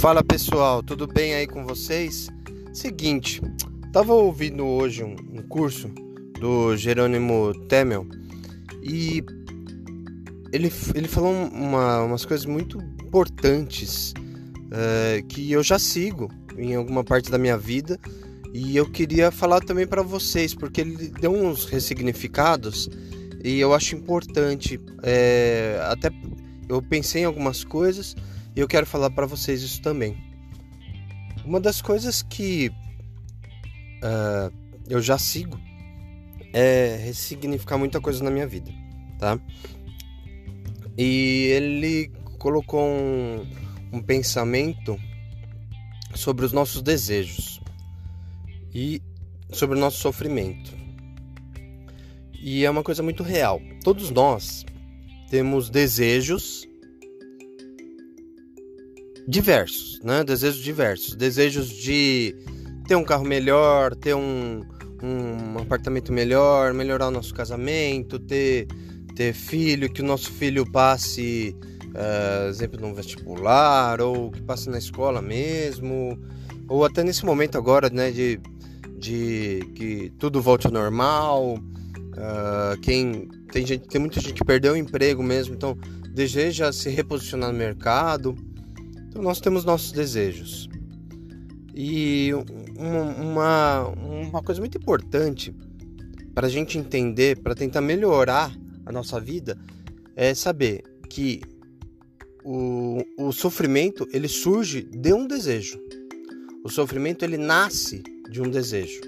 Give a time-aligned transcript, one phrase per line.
[0.00, 2.28] Fala pessoal, tudo bem aí com vocês?
[2.72, 3.40] Seguinte,
[3.92, 5.88] tava ouvindo hoje um, um curso
[6.38, 8.06] do Jerônimo Temel
[8.82, 9.24] e
[10.52, 14.12] ele, ele falou uma, umas coisas muito importantes
[14.66, 17.98] uh, que eu já sigo em alguma parte da minha vida
[18.52, 22.88] e eu queria falar também para vocês porque ele deu uns ressignificados
[23.42, 26.10] e eu acho importante é, até
[26.68, 28.14] eu pensei em algumas coisas
[28.56, 30.16] e eu quero falar para vocês isso também.
[31.44, 32.72] Uma das coisas que
[34.02, 34.50] uh,
[34.88, 35.60] eu já sigo
[36.54, 38.72] é ressignificar muita coisa na minha vida,
[39.18, 39.38] tá?
[40.96, 43.46] E ele colocou um,
[43.92, 44.98] um pensamento
[46.14, 47.60] sobre os nossos desejos
[48.74, 49.02] e
[49.52, 50.74] sobre o nosso sofrimento.
[52.40, 53.60] E é uma coisa muito real.
[53.84, 54.64] Todos nós
[55.28, 56.66] temos desejos
[59.26, 60.22] diversos, né?
[60.22, 61.14] Desejos diversos.
[61.14, 62.36] Desejos de
[62.86, 64.62] ter um carro melhor, ter um,
[65.02, 68.66] um apartamento melhor, melhorar o nosso casamento, ter,
[69.14, 74.78] ter filho, que o nosso filho passe, uh, exemplo, num vestibular, ou que passe na
[74.78, 76.18] escola mesmo,
[76.68, 78.40] ou até nesse momento agora, né, de,
[78.98, 81.58] de que tudo volte ao normal.
[82.16, 85.76] Uh, quem tem gente, tem muita gente que perdeu o emprego mesmo, então
[86.14, 88.36] deseja se reposicionar no mercado.
[89.16, 90.68] Então nós temos nossos desejos.
[91.74, 92.32] E
[92.78, 95.54] uma, uma coisa muito importante
[96.34, 99.58] para a gente entender, para tentar melhorar a nossa vida,
[100.14, 101.40] é saber que
[102.44, 105.80] o, o sofrimento ele surge de um desejo.
[106.62, 109.00] O sofrimento ele nasce de um desejo.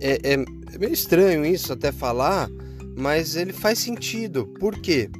[0.00, 2.48] É, é, é meio estranho isso até falar,
[2.96, 4.46] mas ele faz sentido.
[4.60, 5.10] Por quê?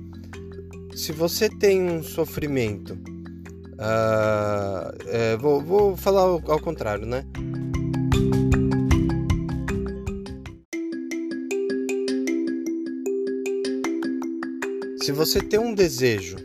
[0.94, 3.15] Se você tem um sofrimento
[3.76, 7.24] Uh, é, vou, vou, falar ao, ao contrário, né?
[15.02, 16.36] Se você tem um desejo,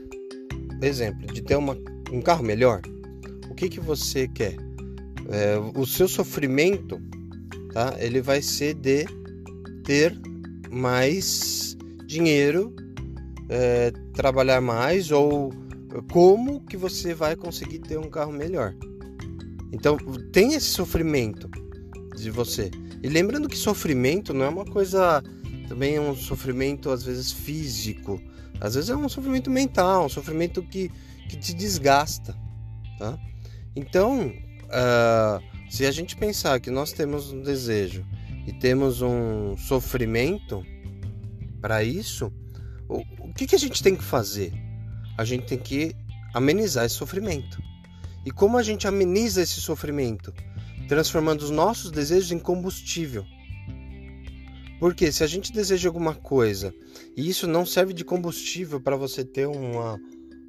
[0.82, 1.78] exemplo, de ter uma,
[2.12, 2.82] um carro melhor,
[3.50, 4.56] o que, que você quer?
[5.30, 7.02] É, o seu sofrimento,
[7.74, 7.96] tá?
[7.98, 9.06] Ele vai ser de
[9.86, 10.20] ter
[10.70, 12.76] mais dinheiro,
[13.50, 15.52] é, trabalhar mais ou
[16.12, 18.74] como que você vai conseguir ter um carro melhor.
[19.72, 19.98] Então,
[20.32, 21.50] tem esse sofrimento
[22.16, 22.70] de você.
[23.02, 25.24] E lembrando que sofrimento não é uma coisa
[25.68, 28.22] também é um sofrimento às vezes físico,
[28.60, 30.92] às vezes é um sofrimento mental, um sofrimento que,
[31.30, 32.36] que te desgasta,
[33.00, 33.18] tá?
[33.74, 34.34] Então,
[34.66, 38.06] uh, se a gente pensar que nós temos um desejo
[38.46, 40.62] e temos um sofrimento
[41.62, 42.34] para isso,
[42.90, 42.98] o,
[43.30, 44.52] o que, que a gente tem que fazer?
[45.22, 45.96] A gente tem que
[46.34, 47.62] amenizar esse sofrimento.
[48.26, 50.34] E como a gente ameniza esse sofrimento?
[50.88, 53.24] Transformando os nossos desejos em combustível.
[54.80, 56.74] Porque se a gente deseja alguma coisa
[57.16, 60.00] e isso não serve de combustível para você ter uma,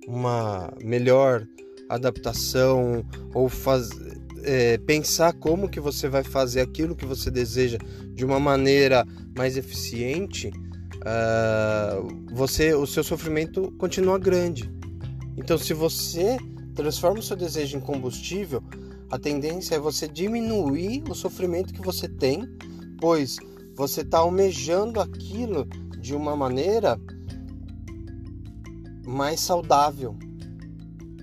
[0.08, 1.46] uma melhor
[1.86, 3.04] adaptação
[3.34, 3.90] ou faz,
[4.42, 7.76] é, pensar como que você vai fazer aquilo que você deseja
[8.14, 9.06] de uma maneira
[9.36, 10.50] mais eficiente,
[11.02, 14.70] uh, você, o seu sofrimento continua grande.
[15.36, 16.36] Então, se você
[16.74, 18.62] transforma o seu desejo em combustível,
[19.10, 22.48] a tendência é você diminuir o sofrimento que você tem,
[23.00, 23.36] pois
[23.74, 25.66] você está almejando aquilo
[26.00, 26.98] de uma maneira
[29.06, 30.16] mais saudável.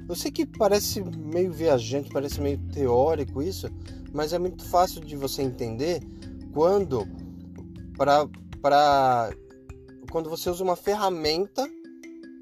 [0.07, 3.69] Eu sei que parece meio viajante, parece meio teórico isso,
[4.11, 6.01] mas é muito fácil de você entender
[6.51, 7.07] quando
[7.95, 9.31] para
[10.09, 11.69] quando você usa uma ferramenta,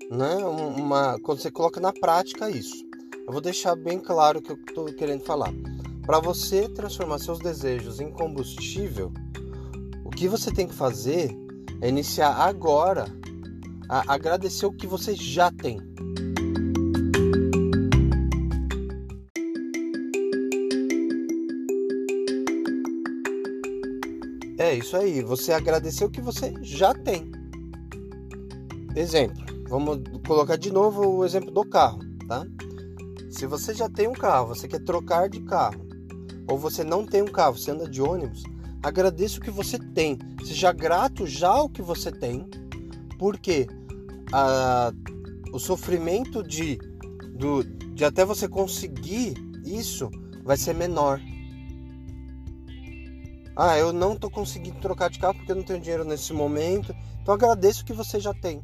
[0.09, 2.85] né, uma, quando você coloca na prática isso.
[3.25, 5.51] Eu vou deixar bem claro o que eu estou querendo falar.
[6.05, 9.11] Para você transformar seus desejos em combustível,
[10.05, 11.29] o que você tem que fazer
[11.81, 13.05] é iniciar agora
[13.89, 15.77] a agradecer o que você já tem.
[24.57, 27.36] É isso aí, você agradecer o que você já tem.
[28.97, 32.47] Exemplo, vamos colocar de novo o exemplo do carro, tá?
[33.29, 35.85] Se você já tem um carro, você quer trocar de carro,
[36.49, 38.41] ou você não tem um carro, você anda de ônibus,
[38.81, 42.49] agradeça o que você tem, seja grato já ao que você tem,
[43.19, 43.67] porque
[44.33, 44.91] a,
[45.53, 46.79] o sofrimento de,
[47.37, 50.09] do, de até você conseguir isso
[50.43, 51.21] vai ser menor.
[53.55, 56.95] Ah, eu não estou conseguindo trocar de carro porque eu não tenho dinheiro nesse momento.
[57.21, 58.63] Então agradeço o que você já tem.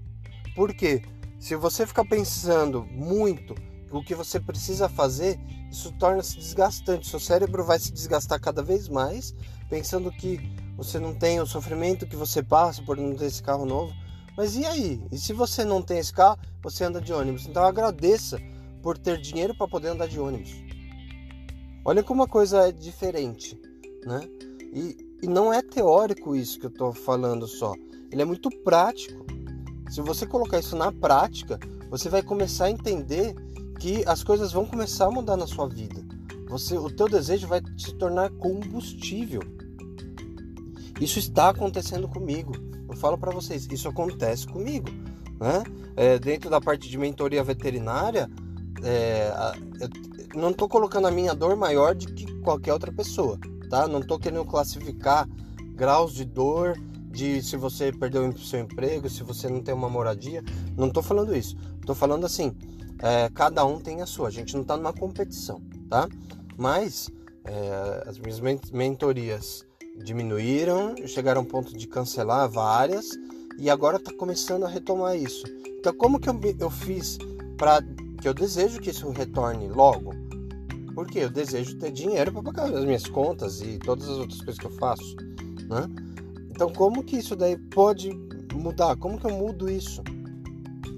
[0.55, 1.01] Porque
[1.39, 3.55] se você ficar pensando muito
[3.91, 5.39] o que você precisa fazer,
[5.71, 7.07] isso torna-se desgastante.
[7.07, 9.33] Seu cérebro vai se desgastar cada vez mais,
[9.69, 10.39] pensando que
[10.75, 13.93] você não tem o sofrimento que você passa por não ter esse carro novo.
[14.35, 15.01] Mas e aí?
[15.11, 17.45] E se você não tem esse carro, você anda de ônibus?
[17.45, 18.39] Então agradeça
[18.81, 20.51] por ter dinheiro para poder andar de ônibus.
[21.85, 23.59] Olha como a coisa é diferente,
[24.05, 24.27] né?
[24.73, 27.73] E, e não é teórico isso que eu estou falando só.
[28.11, 29.25] Ele é muito prático.
[29.93, 33.35] Se você colocar isso na prática, você vai começar a entender
[33.79, 36.03] que as coisas vão começar a mudar na sua vida.
[36.49, 39.41] Você, o teu desejo vai se tornar combustível.
[40.99, 42.53] Isso está acontecendo comigo.
[42.89, 44.89] Eu falo para vocês, isso acontece comigo.
[45.39, 45.63] Né?
[45.95, 48.27] É, dentro da parte de mentoria veterinária,
[48.81, 49.31] é,
[49.79, 53.37] eu não estou colocando a minha dor maior de que qualquer outra pessoa,
[53.69, 53.87] tá?
[53.87, 55.29] Não estou querendo classificar
[55.75, 56.79] graus de dor,
[57.13, 60.43] de se você perdeu o seu emprego, se você não tem uma moradia.
[60.75, 61.55] Não estou falando isso.
[61.79, 62.55] Estou falando assim,
[62.99, 64.29] é, cada um tem a sua.
[64.29, 66.09] A gente não está numa competição, tá?
[66.57, 67.09] Mas
[67.45, 68.39] é, as minhas
[68.71, 69.63] mentorias
[70.03, 73.11] diminuíram, chegaram ao ponto de cancelar várias
[73.59, 75.43] e agora está começando a retomar isso.
[75.79, 77.19] Então, como que eu, eu fiz
[77.57, 77.79] para
[78.19, 80.11] que eu desejo que isso retorne logo?
[80.95, 84.57] Porque eu desejo ter dinheiro para pagar as minhas contas e todas as outras coisas
[84.57, 85.15] que eu faço,
[85.69, 85.87] né?
[86.55, 88.11] Então, como que isso daí pode
[88.53, 88.95] mudar?
[88.97, 90.03] Como que eu mudo isso?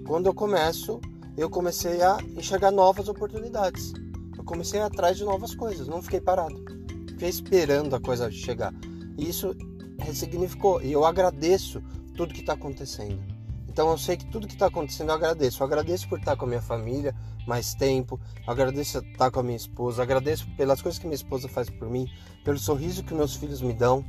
[0.05, 0.99] Quando eu começo,
[1.37, 3.93] eu comecei a enxergar novas oportunidades.
[4.37, 6.61] Eu comecei atrás de novas coisas, não fiquei parado.
[7.07, 8.73] Fiquei esperando a coisa chegar.
[9.17, 9.55] E isso
[9.97, 10.81] ressignificou.
[10.81, 11.81] E eu agradeço
[12.17, 13.23] tudo que está acontecendo.
[13.69, 15.63] Então eu sei que tudo que está acontecendo eu agradeço.
[15.63, 17.15] Eu agradeço por estar com a minha família
[17.47, 18.19] mais tempo.
[18.45, 20.01] Eu agradeço por estar com a minha esposa.
[20.01, 22.09] Eu agradeço pelas coisas que minha esposa faz por mim,
[22.43, 24.03] pelo sorriso que meus filhos me dão,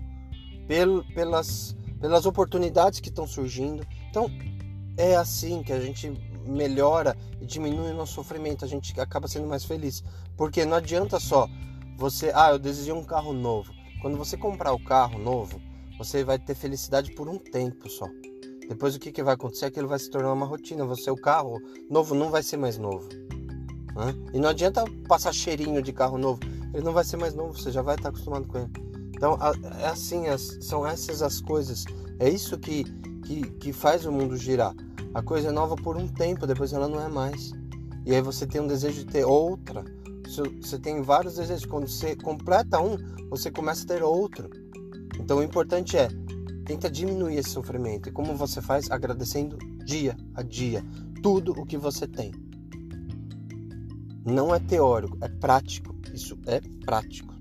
[0.66, 3.86] pelas, pelas oportunidades que estão surgindo.
[4.10, 4.30] Então
[4.96, 6.12] é assim que a gente
[6.46, 8.64] melhora e diminui o nosso sofrimento.
[8.64, 10.02] A gente acaba sendo mais feliz.
[10.36, 11.48] Porque não adianta só
[11.96, 13.72] você, ah, eu desejei um carro novo.
[14.02, 15.60] Quando você comprar o carro novo,
[15.98, 18.06] você vai ter felicidade por um tempo só.
[18.68, 20.84] Depois o que, que vai acontecer ele vai se tornar uma rotina.
[20.84, 23.08] Você, o carro novo não vai ser mais novo.
[23.94, 24.14] Né?
[24.34, 26.40] E não adianta passar cheirinho de carro novo.
[26.74, 28.85] Ele não vai ser mais novo, você já vai estar acostumado com ele.
[29.16, 29.38] Então,
[29.80, 30.24] é assim,
[30.60, 31.86] são essas as coisas.
[32.18, 32.84] É isso que,
[33.24, 34.74] que, que faz o mundo girar.
[35.14, 37.52] A coisa é nova por um tempo, depois ela não é mais.
[38.04, 39.82] E aí você tem um desejo de ter outra.
[40.60, 41.64] Você tem vários desejos.
[41.64, 42.96] Quando você completa um,
[43.30, 44.50] você começa a ter outro.
[45.18, 46.08] Então o importante é
[46.66, 48.10] tenta diminuir esse sofrimento.
[48.10, 48.90] E como você faz?
[48.90, 50.84] Agradecendo dia a dia
[51.22, 52.32] tudo o que você tem.
[54.26, 55.96] Não é teórico, é prático.
[56.12, 57.35] Isso é prático.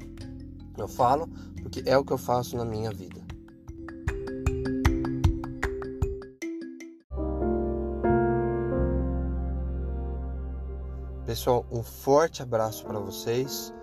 [0.78, 1.28] Eu falo
[1.62, 3.26] porque é o que eu faço na minha vida.
[11.26, 13.74] Pessoal, um forte abraço para vocês.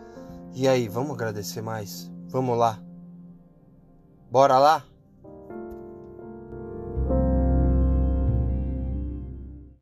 [0.55, 2.11] E aí, vamos agradecer mais?
[2.29, 2.81] Vamos lá?
[4.31, 4.85] Bora lá?